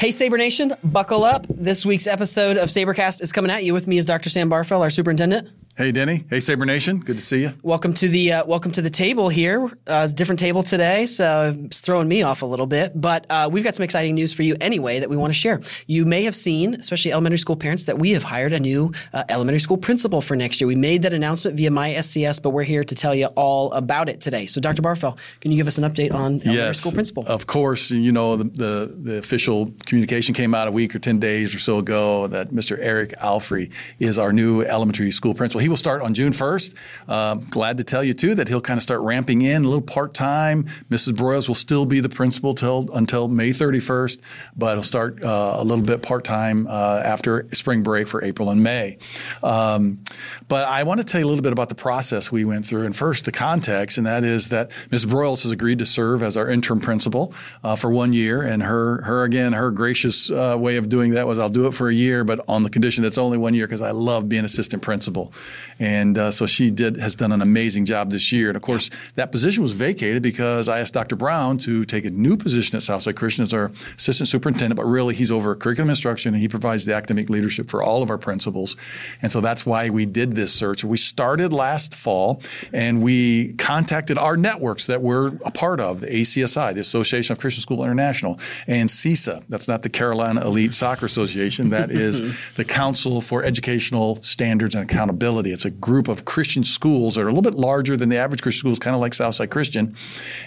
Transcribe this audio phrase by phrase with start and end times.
[0.00, 1.44] Hey, Sabre Nation, buckle up.
[1.50, 3.74] This week's episode of Sabercast is coming at you.
[3.74, 4.30] With me is Dr.
[4.30, 5.48] Sam Barfell, our superintendent.
[5.78, 6.24] Hey, Denny.
[6.28, 6.98] Hey, Sabre Nation.
[6.98, 7.52] Good to see you.
[7.62, 9.66] Welcome to the uh, welcome to the table here.
[9.86, 13.00] Uh, it's a different table today, so it's throwing me off a little bit.
[13.00, 15.60] But uh, we've got some exciting news for you anyway that we want to share.
[15.86, 19.22] You may have seen, especially elementary school parents, that we have hired a new uh,
[19.28, 20.66] elementary school principal for next year.
[20.66, 24.20] We made that announcement via MySCS, but we're here to tell you all about it
[24.20, 24.46] today.
[24.46, 24.82] So, Dr.
[24.82, 27.24] Barfell, can you give us an update on elementary yes, school principal?
[27.28, 27.92] Of course.
[27.92, 31.60] You know, the, the, the official communication came out a week or 10 days or
[31.60, 32.76] so ago that Mr.
[32.80, 35.60] Eric Alfrey is our new elementary school principal.
[35.60, 36.74] He will start on June 1st.
[37.08, 39.82] Um, glad to tell you, too, that he'll kind of start ramping in a little
[39.82, 40.64] part time.
[40.90, 41.12] Mrs.
[41.12, 44.20] Broyles will still be the principal till, until May 31st,
[44.56, 48.50] but he'll start uh, a little bit part time uh, after spring break for April
[48.50, 48.98] and May.
[49.42, 50.00] Um,
[50.48, 52.84] but I want to tell you a little bit about the process we went through.
[52.84, 55.06] And first, the context, and that is that Ms.
[55.06, 58.42] Broyles has agreed to serve as our interim principal uh, for one year.
[58.42, 61.74] And her, her again, her gracious uh, way of doing that was I'll do it
[61.74, 64.28] for a year, but on the condition that it's only one year because I love
[64.28, 65.32] being assistant principal.
[65.78, 68.48] And uh, so she did has done an amazing job this year.
[68.48, 71.16] And of course, that position was vacated because I asked Dr.
[71.16, 74.76] Brown to take a new position at Southside Christian as our assistant superintendent.
[74.76, 78.10] But really, he's over curriculum instruction and he provides the academic leadership for all of
[78.10, 78.76] our principals.
[79.22, 80.84] And so that's why we did this search.
[80.84, 82.42] We started last fall
[82.72, 87.40] and we contacted our networks that we're a part of, the ACSI, the Association of
[87.40, 89.44] Christian School International, and CESA.
[89.48, 91.70] That's not the Carolina Elite Soccer Association.
[91.70, 95.37] That is the Council for Educational Standards and Accountability.
[95.46, 98.42] It's a group of Christian schools that are a little bit larger than the average
[98.42, 99.94] Christian schools, kind of like Southside Christian.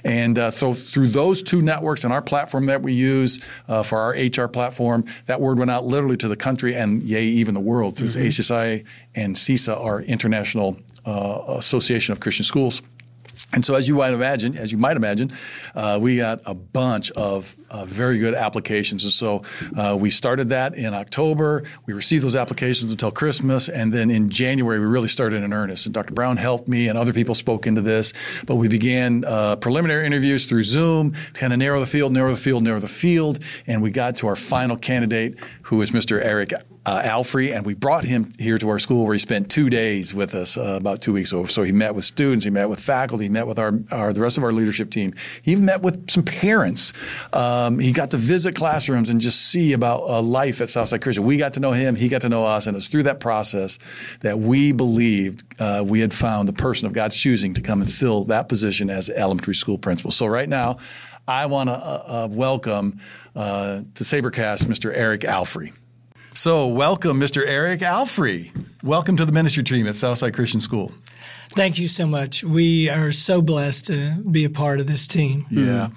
[0.03, 3.97] And uh, so through those two networks and our platform that we use uh, for
[3.97, 7.61] our HR platform, that word went out literally to the country and yay, even the
[7.61, 8.21] world through mm-hmm.
[8.21, 12.81] ACSI and CESA, our International uh, Association of Christian Schools.
[13.53, 15.31] And so, as you might imagine, as you might imagine,
[15.75, 19.03] uh, we got a bunch of uh, very good applications.
[19.03, 19.43] And so,
[19.77, 21.63] uh, we started that in October.
[21.85, 25.85] We received those applications until Christmas, and then in January we really started in earnest.
[25.85, 26.13] And Dr.
[26.13, 28.13] Brown helped me, and other people spoke into this.
[28.45, 32.31] But we began uh, preliminary interviews through Zoom, to kind of narrow the field, narrow
[32.31, 36.23] the field, narrow the field, and we got to our final candidate, who is Mr.
[36.23, 39.69] Eric uh, Alfrey, and we brought him here to our school where he spent two
[39.69, 41.45] days with us uh, about two weeks ago.
[41.45, 44.21] So he met with students, he met with faculty, he met with our, our the
[44.21, 45.13] rest of our leadership team.
[45.43, 46.93] He even met with some parents.
[47.33, 51.23] Um, he got to visit classrooms and just see about uh, life at Southside Christian.
[51.23, 53.19] We got to know him, he got to know us, and it was through that
[53.19, 53.77] process
[54.21, 57.91] that we believed uh, we had found the person of God's choosing to come and
[57.91, 60.09] fill that position as elementary school principal.
[60.09, 60.77] So right now,
[61.27, 62.99] I want to uh, uh, welcome
[63.35, 64.91] to Sabercast Mr.
[64.91, 65.73] Eric Alfrey.
[66.33, 67.45] So, welcome, Mr.
[67.45, 68.51] Eric Alfrey.
[68.83, 70.93] Welcome to the ministry team at Southside Christian School.
[71.53, 72.45] Thank you so much.
[72.45, 75.45] We are so blessed to be a part of this team.
[75.49, 75.89] Yeah.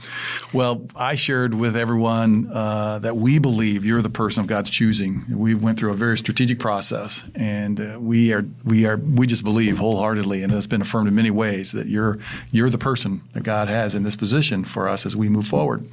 [0.53, 5.23] Well, I shared with everyone uh, that we believe you're the person of God's choosing.
[5.31, 9.45] We went through a very strategic process, and uh, we are we are we just
[9.45, 12.19] believe wholeheartedly, and it's been affirmed in many ways that you're
[12.51, 15.87] you're the person that God has in this position for us as we move forward.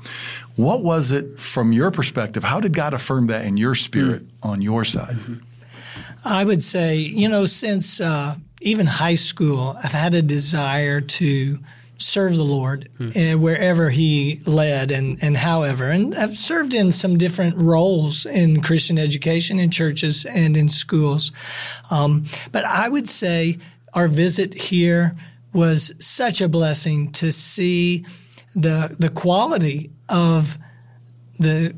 [0.55, 2.43] What was it from your perspective?
[2.43, 4.49] How did God affirm that in your spirit mm-hmm.
[4.49, 5.15] on your side?
[5.15, 5.35] Mm-hmm.
[6.25, 11.59] I would say, you know, since uh, even high school, I've had a desire to
[11.97, 13.39] serve the Lord mm.
[13.39, 15.89] wherever He led and, and however.
[15.89, 21.31] And I've served in some different roles in Christian education in churches and in schools.
[21.89, 23.57] Um, but I would say
[23.93, 25.15] our visit here
[25.53, 28.05] was such a blessing to see
[28.55, 30.57] the the quality of
[31.39, 31.75] the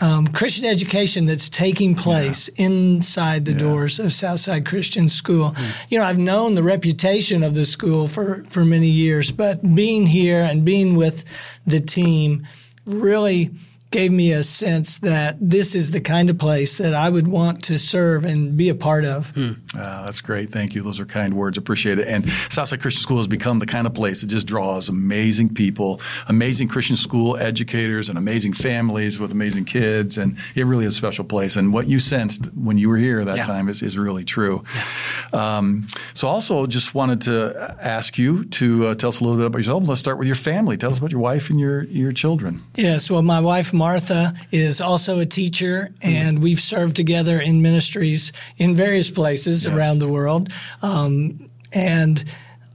[0.00, 2.66] um, Christian education that's taking place yeah.
[2.66, 3.58] inside the yeah.
[3.58, 5.52] doors of Southside Christian School.
[5.52, 5.86] Mm.
[5.90, 10.06] You know, I've known the reputation of the school for, for many years, but being
[10.06, 11.24] here and being with
[11.66, 12.46] the team
[12.86, 13.50] really–
[13.94, 17.62] gave me a sense that this is the kind of place that I would want
[17.66, 19.30] to serve and be a part of.
[19.30, 19.52] Hmm.
[19.78, 20.48] Uh, that's great.
[20.48, 20.82] Thank you.
[20.82, 21.56] Those are kind words.
[21.56, 22.08] Appreciate it.
[22.08, 26.00] And Southside Christian School has become the kind of place that just draws amazing people,
[26.26, 30.18] amazing Christian school educators, and amazing families with amazing kids.
[30.18, 31.54] And it really is a special place.
[31.54, 33.44] And what you sensed when you were here that yeah.
[33.44, 34.64] time is, is really true.
[34.74, 35.58] Yeah.
[35.58, 39.46] Um, so, also, just wanted to ask you to uh, tell us a little bit
[39.46, 39.86] about yourself.
[39.86, 40.76] Let's start with your family.
[40.76, 42.60] Tell us about your wife and your, your children.
[42.74, 43.08] Yes.
[43.08, 48.74] Well, my wife, Martha is also a teacher, and we've served together in ministries in
[48.74, 49.74] various places yes.
[49.74, 50.48] around the world.
[50.80, 52.24] Um, and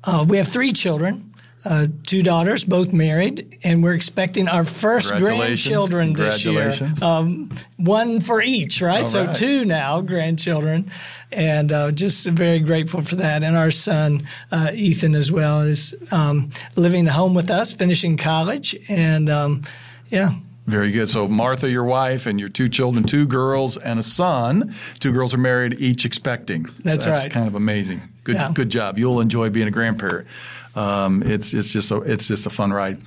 [0.03, 1.33] uh, we have three children.
[1.65, 6.71] Uh, two daughters, both married, and we're expecting our first grandchildren this year.
[7.01, 9.07] Um, one for each, right?
[9.07, 10.91] So two now grandchildren,
[11.31, 13.43] and uh, just very grateful for that.
[13.43, 14.21] And our son
[14.51, 19.61] uh, Ethan as well is um, living at home with us, finishing college, and um,
[20.09, 20.29] yeah,
[20.69, 21.09] Very good.
[21.09, 24.75] So Martha, your wife, and your two children, two girls and a son.
[24.99, 26.67] Two girls are married, each expecting.
[26.83, 27.33] That's, That's right.
[27.33, 28.01] kind of amazing.
[28.29, 28.51] Good, Yeah.
[28.53, 28.97] good job.
[28.99, 30.27] You'll enjoy being a grandparent.
[30.75, 32.99] Um, it's it's just a it's just a fun ride.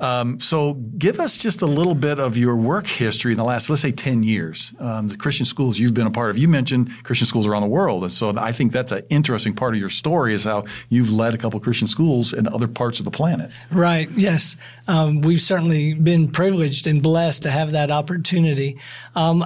[0.00, 3.68] Um, so give us just a little bit of your work history in the last,
[3.68, 4.72] let's say, ten years.
[4.80, 6.38] Um, the Christian schools you've been a part of.
[6.38, 9.74] You mentioned Christian schools around the world, and so I think that's an interesting part
[9.74, 12.98] of your story is how you've led a couple of Christian schools in other parts
[12.98, 13.50] of the planet.
[13.70, 14.10] Right.
[14.16, 14.56] Yes.
[14.88, 18.78] Um, we've certainly been privileged and blessed to have that opportunity.
[19.14, 19.44] Um,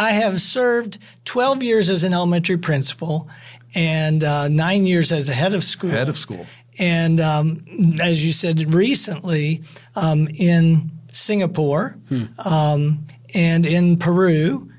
[0.00, 3.28] I have served 12 years as an elementary principal
[3.74, 5.90] and uh, nine years as a head of school.
[5.90, 6.46] Head of school.
[6.78, 7.64] And um,
[8.00, 9.62] as you said recently,
[9.96, 11.96] um, in Singapore
[12.44, 14.70] um, and in Peru.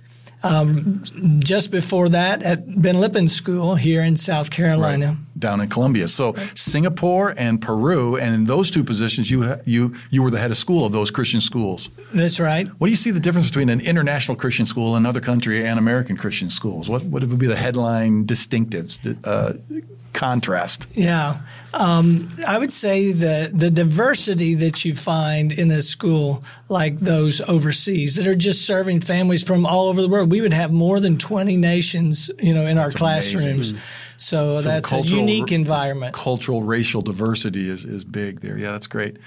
[0.41, 1.03] Um,
[1.39, 5.17] just before that, at Ben Lippen School here in South Carolina.
[5.39, 6.07] Down in Columbia.
[6.07, 10.51] So Singapore and Peru, and in those two positions, you you you were the head
[10.51, 11.89] of school of those Christian schools.
[12.13, 12.67] That's right.
[12.67, 16.17] What do you see the difference between an international Christian school, another country, and American
[16.17, 16.89] Christian schools?
[16.89, 19.53] What what would be the headline distinctives, uh,
[20.13, 20.87] contrast?
[20.93, 21.41] Yeah.
[21.73, 27.41] Um, I would say the, the diversity that you find in a school like those
[27.41, 30.31] overseas that are just serving families from all over the world.
[30.31, 33.73] We would have more than 20 nations, you know, in our classrooms.
[34.19, 36.13] So, So that's a unique environment.
[36.13, 38.57] Cultural, racial diversity is, is big there.
[38.57, 39.17] Yeah, that's great.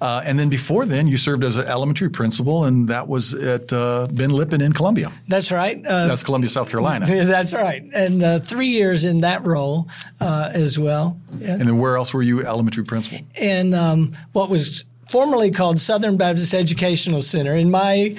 [0.00, 3.72] Uh, and then before then, you served as an elementary principal, and that was at
[3.72, 5.12] uh, Ben Lippen in Columbia.
[5.28, 5.78] That's right.
[5.86, 7.06] Uh, That's Columbia, South Carolina.
[7.26, 7.84] that's right.
[7.94, 9.88] And uh, three years in that role
[10.20, 11.20] uh, as well.
[11.36, 11.52] Yeah.
[11.52, 13.20] And then where else were you elementary principal?
[13.40, 17.54] in um, what was formerly called Southern Baptist Educational Center.
[17.54, 18.16] In my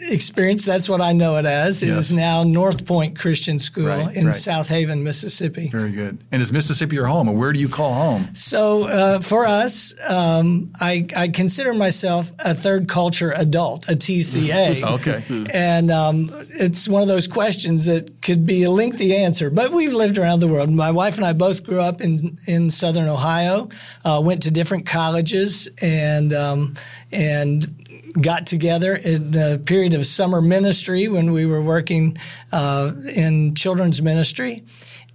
[0.00, 1.80] experience, that's what I know it as.
[1.82, 2.10] It Yes.
[2.10, 4.34] is now Northpoint Christian School Right, in right.
[4.34, 5.68] Southaven, Mississippi.
[5.68, 6.18] Very good.
[6.32, 8.30] And is Mississippi your home, and where do you call home?
[8.34, 14.82] So uh, for us, um, I, I consider myself a third culture adult, a TCA.
[14.94, 15.22] Okay.
[15.52, 19.92] And um, it's one of those questions that could be a lengthy answer, but we've
[19.92, 20.68] lived around the world.
[20.70, 23.68] My wife and I both grew up in, in Southern Ohio,
[24.04, 26.74] uh, went to different colleges, and um,
[27.12, 32.16] and got together in the period of summer ministry when we were working
[32.52, 34.62] uh, in children's ministry.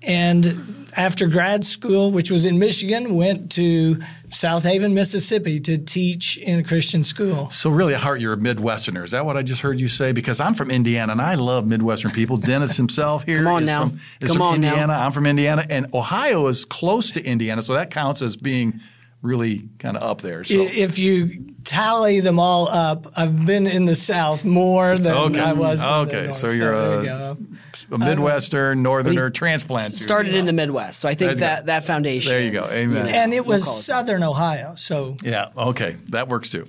[0.02, 3.96] And after grad school, which was in Michigan, went to
[4.28, 7.50] Southaven, Mississippi to teach in a Christian school.
[7.50, 9.04] So really, at heart, you're a Midwesterner.
[9.04, 10.14] Is that what I just heard you say?
[10.14, 12.38] Because I'm from Indiana, and I love Midwestern people.
[12.50, 13.90] Dennis himself here Come on is now.
[13.90, 14.70] from, is Come from on now.
[14.70, 14.94] Indiana.
[14.94, 18.80] I'm from Indiana, and Ohio is close to Indiana, so that counts as being
[19.22, 20.44] really kind of up there.
[20.44, 25.40] So If you tally them all up, I've been in the South more than Okay.
[25.40, 25.82] I was.
[25.84, 26.36] in the Okay, North.
[26.38, 26.72] so you're
[27.04, 27.48] there a- you
[27.92, 29.92] a Midwestern, Northerner transplant.
[29.94, 31.66] Started in the Midwest, so I think that go.
[31.68, 32.32] that foundation.
[32.32, 32.68] There you go.
[32.72, 33.08] Amen.
[33.08, 33.82] and it was call it that.
[33.84, 34.74] Southern Ohio.
[34.76, 35.48] So Yeah.
[35.58, 35.96] Okay.
[36.10, 36.66] That works too.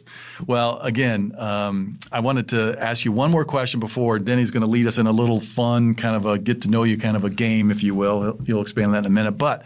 [0.47, 4.67] Well, again, um, I wanted to ask you one more question before Denny's going to
[4.67, 7.25] lead us in a little fun kind of a get to know you kind of
[7.25, 8.39] a game, if you will.
[8.47, 9.33] You'll expand that in a minute.
[9.33, 9.65] But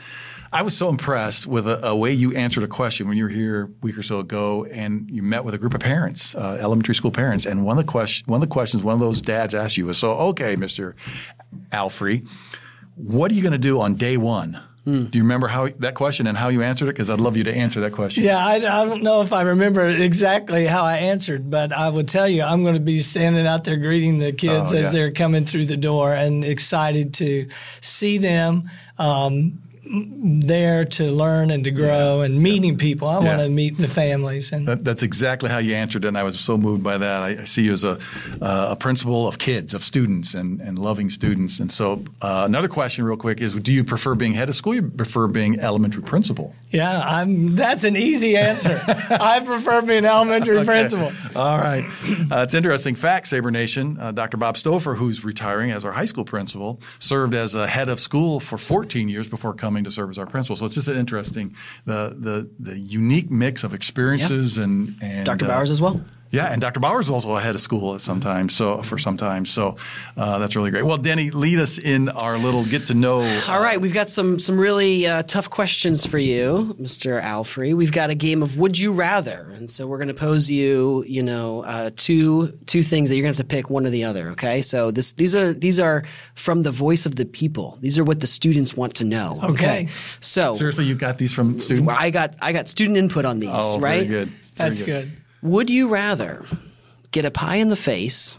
[0.55, 3.31] I was so impressed with a, a way you answered a question when you were
[3.31, 6.59] here a week or so ago, and you met with a group of parents, uh,
[6.61, 9.21] elementary school parents, and one of the question, one of the questions one of those
[9.21, 10.95] dads asked you was, "So, okay, Mister
[11.73, 12.27] Alfrey,
[12.95, 15.05] what are you going to do on day one?" Hmm.
[15.06, 16.93] Do you remember how that question and how you answered it?
[16.93, 18.23] Because I'd love you to answer that question.
[18.23, 22.07] yeah, I, I don't know if I remember exactly how I answered, but I would
[22.07, 24.90] tell you I'm going to be standing out there greeting the kids Oh, as yeah.
[24.90, 27.49] they're coming through the door and excited to
[27.81, 28.69] see them.
[28.99, 33.09] Um, there to learn and to grow and meeting people.
[33.09, 36.19] I want to meet the families and That, that's exactly how you answered it, and
[36.19, 37.23] I was so moved by that.
[37.23, 37.99] I, I see you as a,
[38.41, 41.61] uh, a principal of kids, of students, and, and loving students.
[41.61, 44.73] And so, uh, another question, real quick, is: Do you prefer being head of school?
[44.73, 46.55] Or you prefer being elementary principal?
[46.71, 47.49] Yeah, I'm.
[47.49, 48.81] That's an easy answer.
[48.87, 51.12] I prefer being elementary principal.
[51.37, 51.85] All right,
[52.33, 53.99] uh, it's interesting fact, Saber Nation.
[54.00, 54.38] Uh, Dr.
[54.38, 58.41] Bob Stouffer, who's retiring as our high school principal, served as a head of school
[58.41, 60.54] for 14 years before coming to serve as our principal.
[60.54, 65.47] So it's just interesting the the the unique mix of experiences and and Dr.
[65.47, 66.00] uh, Bowers as well.
[66.35, 66.81] Yeah, and Dr.
[66.81, 69.47] Bauer is also ahead of school at sometimes, so for some time.
[69.47, 69.76] So
[70.17, 70.85] uh, that's really great.
[70.85, 73.21] Well, Denny, lead us in our little get to know.
[73.49, 77.23] All right, we've got some some really uh, tough questions for you, Mr.
[77.23, 77.73] Alfrey.
[77.75, 81.05] We've got a game of Would You Rather, and so we're going to pose you,
[81.07, 83.91] you know, uh, two two things that you're going to have to pick one or
[83.91, 84.31] the other.
[84.31, 86.03] Okay, so this these are these are
[86.35, 87.79] from the voice of the people.
[87.81, 89.38] These are what the students want to know.
[89.55, 89.88] Okay.
[90.19, 91.93] so Seriously, you've got these from students?
[91.93, 93.50] I got I got student input on these.
[93.53, 94.07] Oh, right?
[94.07, 94.29] very good.
[94.29, 95.12] Very That's good.
[95.45, 96.45] Would you rather
[97.13, 98.39] get a pie in the face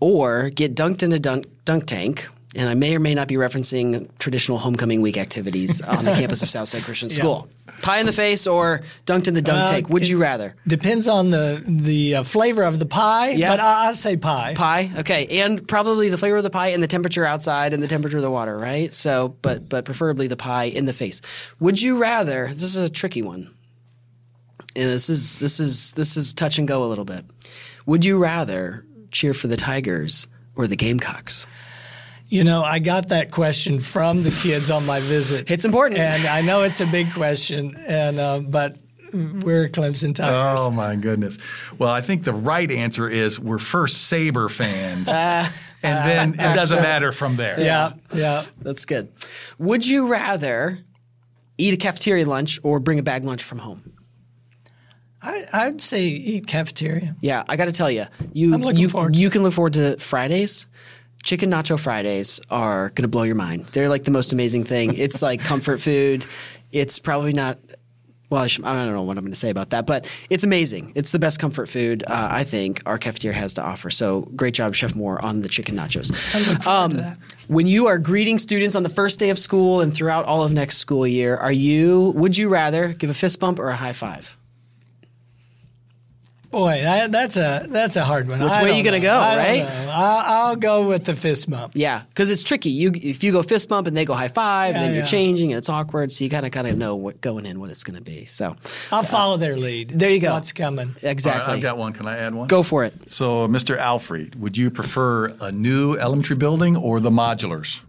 [0.00, 2.26] or get dunked in a dunk, dunk tank?
[2.56, 6.42] And I may or may not be referencing traditional homecoming week activities on the campus
[6.42, 7.46] of Southside Christian School.
[7.82, 9.88] Pie in the face or dunked in the dunk Uh, tank?
[9.90, 10.56] Would you rather?
[10.66, 13.50] Depends on the the uh, flavor of the pie, Yeah.
[13.50, 14.54] but I, I say pie.
[14.56, 17.86] Pie, okay, and probably the flavor of the pie and the temperature outside and the
[17.86, 18.90] temperature of the water, right?
[18.92, 21.20] So, but but preferably the pie in the face.
[21.60, 22.48] Would you rather?
[22.48, 23.54] This is a tricky one.
[24.78, 27.24] And this is this is this is touch and go a little bit.
[27.86, 31.48] Would you rather cheer for the Tigers or the Gamecocks?
[32.28, 35.50] You know, I got that question from the kids on my visit.
[35.50, 35.98] It's important.
[35.98, 38.76] and I know it's a big question, and uh, but
[39.12, 40.60] we're Clemson Tigers.
[40.60, 41.38] Oh my goodness.
[41.76, 45.48] Well, I think the right answer is we're first Saber fans, and
[45.82, 47.58] then it doesn't matter from there.
[47.58, 48.44] yeah, yeah.
[48.62, 49.10] That's good.
[49.58, 50.78] Would you rather
[51.56, 53.97] eat a cafeteria lunch or bring a bag lunch from home?
[55.28, 57.14] I, I'd say eat cafeteria.
[57.20, 60.66] Yeah, I got to tell you, you you, you can look forward to Fridays.
[61.22, 63.66] Chicken nacho Fridays are going to blow your mind.
[63.66, 64.94] They're like the most amazing thing.
[64.98, 66.24] It's like comfort food.
[66.72, 67.58] It's probably not.
[68.30, 70.44] Well, I, should, I don't know what I'm going to say about that, but it's
[70.44, 70.92] amazing.
[70.94, 73.90] It's the best comfort food uh, I think our cafeteria has to offer.
[73.90, 76.10] So great job, Chef Moore, on the chicken nachos.
[76.34, 77.18] I look forward to that.
[77.48, 80.52] When you are greeting students on the first day of school and throughout all of
[80.52, 82.12] next school year, are you?
[82.16, 84.36] Would you rather give a fist bump or a high five?
[86.50, 88.40] Boy, that, that's a that's a hard one.
[88.42, 89.02] Which I way don't you gonna know.
[89.02, 89.58] go, I don't right?
[89.86, 89.90] know.
[89.92, 91.72] I'll, I'll go with the fist bump.
[91.76, 92.70] Yeah, because it's tricky.
[92.70, 95.06] You if you go fist bump and they go high five, Yeah, then you're yeah.
[95.06, 96.10] changing and it's awkward.
[96.10, 98.24] So you gotta kind of know what going in what it's going to be.
[98.24, 98.56] So
[98.90, 99.90] I'll follow their lead.
[99.90, 100.32] there you go.
[100.32, 100.94] What's coming?
[101.02, 101.92] Exactly, right, I've got one.
[101.92, 102.48] Can I add one?
[102.48, 103.08] go for it.
[103.10, 103.76] So, Mr.
[103.76, 107.82] Alfred, would you prefer a new elementary building or the modulars?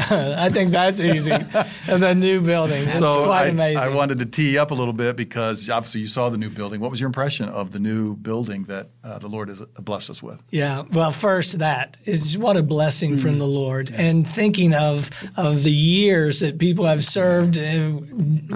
[0.10, 1.30] I think that's easy.
[1.30, 2.84] the new building.
[2.88, 3.78] It's so quite I, amazing.
[3.82, 6.80] I wanted to tee up a little bit because obviously you saw the new building.
[6.80, 10.22] What was your impression of the new building that uh, the Lord has blessed us
[10.22, 10.42] with?
[10.50, 10.82] Yeah.
[10.92, 13.16] Well, first that is what a blessing Mm-hmm.
[13.20, 18.00] from the Lord, and thinking of of the years that people have served, uh,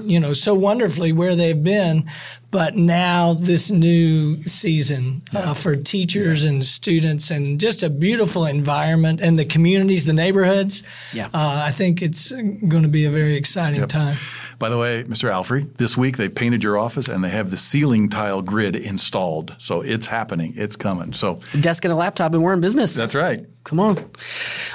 [0.03, 2.09] you know, so wonderfully where they've been,
[2.57, 9.21] but now this new season uh, for teachers and students, and just a beautiful environment,
[9.21, 10.81] and the communities, the neighborhoods.
[11.13, 11.27] Yeah.
[11.31, 14.17] Uh, I think it's going to be a very exciting time.
[14.57, 15.29] By the way, Mr.
[15.29, 19.53] Alfrey, this week they painted your office and they have the ceiling tile grid installed.
[19.59, 20.53] So it's happening.
[20.57, 21.13] It's coming.
[21.13, 22.95] So Desk and a laptop, and we're in business.
[22.95, 23.45] that's right.
[23.67, 23.97] Come on.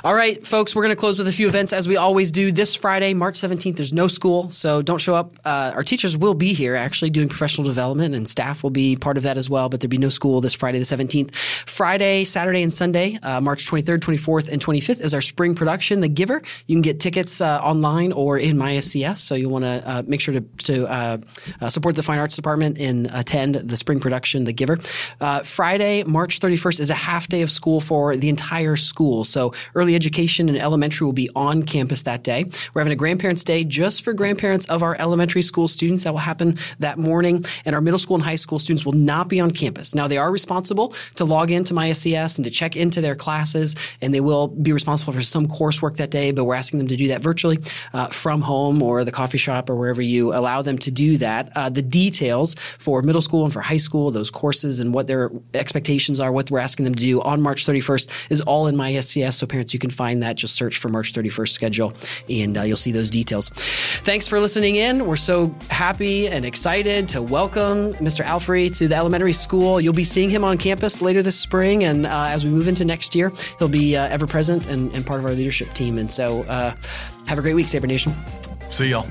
[0.04, 2.52] All right, folks, we're going to close with a few events as we always do.
[2.52, 5.32] This Friday, March 17th, there's no school, so don't show up.
[5.46, 9.16] Uh, our teachers will be here actually doing professional development, and staff will be part
[9.16, 11.34] of that as well, but there'll be no school this Friday, the 17th.
[11.66, 16.08] Friday, Saturday, and Sunday, uh, March 23rd, 24th, and 25th is our spring production, The
[16.08, 16.42] Giver.
[16.66, 20.20] You can get tickets uh, online or in MySCS, so you'll want to uh, make
[20.20, 21.18] sure to, to uh,
[21.62, 24.76] uh, support the Fine Arts Department and attend the spring production, The Giver.
[25.44, 29.24] Friday, March 31st, is a half day of school for the entire school.
[29.24, 32.44] So early education and elementary will be on campus that day.
[32.74, 36.04] We're having a grandparents' day just for grandparents of our elementary school students.
[36.04, 37.44] That will happen that morning.
[37.64, 39.94] And our middle school and high school students will not be on campus.
[39.94, 44.14] Now they are responsible to log into MySCS and to check into their classes, and
[44.14, 46.32] they will be responsible for some coursework that day.
[46.32, 47.58] But we're asking them to do that virtually
[47.92, 51.50] uh, from home or the coffee shop or wherever you allow them to do that.
[51.56, 55.30] Uh, the details for middle school and for high school, those courses and what their
[55.54, 59.34] expectations are, what we're asking them to do on March 31st is all in MySCS.
[59.34, 60.36] So parents, you can find that.
[60.36, 61.94] Just search for March 31st schedule
[62.28, 63.50] and uh, you'll see those details.
[63.50, 65.06] Thanks for listening in.
[65.06, 68.24] We're so happy and excited to welcome Mr.
[68.24, 69.80] Alfrey to the elementary school.
[69.80, 71.84] You'll be seeing him on campus later this spring.
[71.84, 75.06] And uh, as we move into next year, he'll be uh, ever present and, and
[75.06, 75.98] part of our leadership team.
[75.98, 76.74] And so uh,
[77.26, 78.12] have a great week, Sabre Nation.
[78.70, 79.06] See y'all.